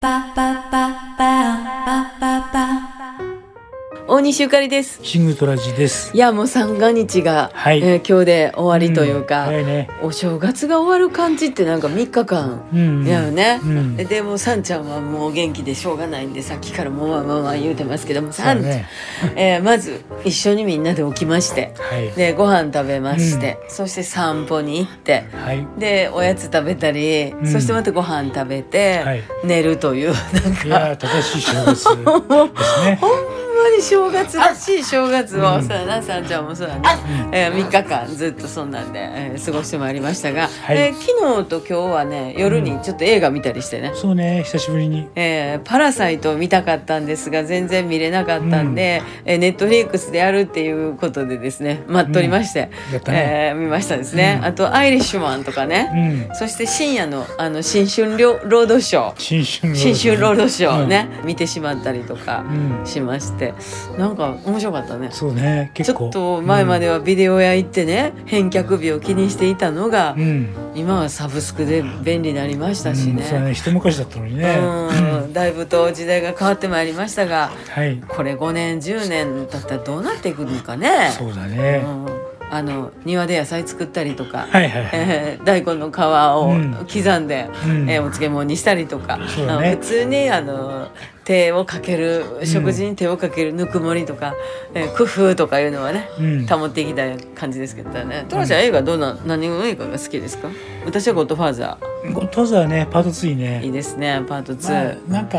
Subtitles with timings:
[0.00, 0.99] パパパ
[4.30, 5.00] 西ゆかりです。
[5.02, 6.14] シングトラジです。
[6.14, 7.82] いやもう三が日が、はい。
[7.82, 9.46] えー今日で終わりというか、ん。
[9.46, 9.90] 早いね。
[10.02, 13.04] お正月が終わる感じってなんか3日間うん。
[13.04, 13.96] やよね、うん。
[13.96, 18.86] ででもさんちゃんはもう元気でしょうがないんでさっきからもうまあまあまあ言うてますけどもさんちゃん、ね。
[19.34, 22.12] えーまず一緒にみんなで起きましてはい。
[22.12, 25.66] でご飯食べまして、そして散歩に行ってはい。
[25.76, 27.46] でおやつ食べたり、ん。
[27.48, 29.24] そしてまたご飯食べて、はい。
[29.42, 30.64] 寝るというなんか。
[30.66, 32.04] いやー正しいですね。
[33.00, 33.29] ほん
[33.62, 36.82] まに正月らしい正月を、そうやなさんちゃんもそうやね、
[37.32, 40.76] えー、3日間ずっとそんなんで、えー過ごしてまいりましたが、はい。
[40.76, 45.08] えー昨日と今日はね夜にちょっと映画見たりしてね、そうね久しぶりに。
[45.14, 53.50] えーパラサイトを見たかったんですが全然見れなかったんで、えーネットフリックスでやるっていうことでですね待っとりまして、やったね。
[53.52, 54.46] えー見ましたですね、うん。
[54.46, 56.34] あと「アイリッシュマン」とかうね、ん。
[56.34, 59.74] そして深夜のあの新春ロロードショー。
[59.74, 60.86] 新春ロードショー。
[60.86, 62.44] ね、見てしまったりとか
[62.80, 62.86] うん。
[62.86, 63.49] しまして
[63.98, 65.08] なんか面白かったね。
[65.12, 66.06] そうねち結構。
[66.06, 70.48] ょっと前まではビデオ屋行ってね返却日を気にしていたのが、うん。
[70.74, 74.58] 今はサブスクで便利になりましたしね,、うんそうね一昔だったのにね。
[74.60, 84.90] うんだいぶと時代が変わってまいりましたがはいこれ5年10年経ったらどうなっていくのかねそうだねうんあの庭で野菜作ったりとか、はいはいはい。
[84.92, 86.74] え ー大根の皮をうん。
[86.92, 87.88] 刻んで、うん。
[87.90, 89.24] えーお漬物にしたりとか、ね。
[89.80, 90.88] 普通にあの
[91.24, 94.34] 手をかける食事に手をかけるぬくもりとか、
[94.74, 96.46] えー工夫とかいうのはね、うん。
[96.46, 98.24] 保っていきたい感じですけどね。
[98.28, 100.48] トラちゃん映画どうな何の映画が好きですか？
[100.86, 101.78] 私は「ゴッドファーザ
[102.12, 105.38] ゴッドファーザーねパート2ー」いいねですねパート2、まあなんか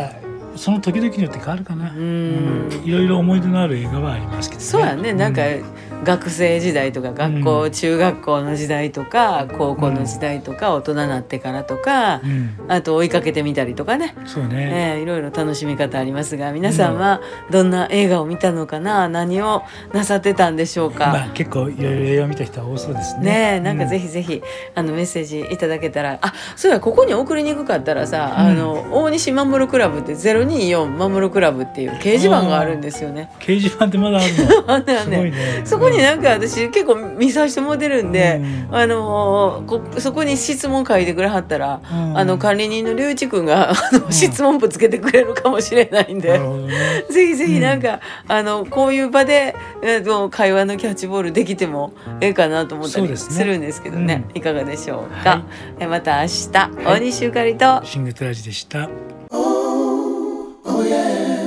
[0.56, 1.92] その時々によって変わるかな。
[1.94, 1.98] ん。
[1.98, 2.70] うん。
[2.86, 4.66] いろいろ思い出のある映画はありますけどね。
[4.68, 5.14] そうやね。
[5.14, 5.64] なんかう
[6.04, 7.72] 学生時代とか学校、うん。
[7.72, 12.56] 中学校の時代とか高校の時代とか大人になってからとか、うん。
[12.68, 14.96] あと追いかけてみたりとかね、そうね。
[14.96, 19.08] えーいろいろ楽しみ方ありますが皆さんはどんな映画を見たのかな？
[19.08, 19.64] 何を
[19.94, 23.24] なさってたんでしょうか、まあ結構いろいろ映画見た人は多そうですね。
[23.24, 24.42] ねえなんかぜひひぜひ、
[24.74, 33.30] あのメッセージいただけたらあそうやここに送りにくかったらさ、あの大西守るクラブって024守るクラブっていう掲示板があるんですよね。
[33.40, 34.28] 掲示板ってまだある
[34.66, 34.66] の？
[34.74, 35.32] あんだよすごいね。
[35.32, 38.76] ねそこになんか私結構見させても出るんで、うん。
[38.76, 42.18] あのこそこに質問書いてくれはったら、うん。
[42.18, 46.40] あの管理人の龍一君があの、質問ぶつけてくれるかもしれないんで。
[46.40, 47.06] ね。
[47.10, 54.26] ぜひぜひなんか、あのこういう場で、えーと会話のキャッチボールできてもええかなと思ったりするんですけどね。
[54.30, 54.38] うん。
[54.38, 55.44] いかがでしょうか、はい。
[55.80, 56.50] えまた明日、
[56.86, 57.82] はい大西ゆかりと。
[57.84, 58.90] シングトラジでした。
[59.30, 61.41] 大